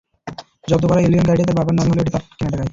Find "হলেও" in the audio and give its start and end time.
1.91-2.03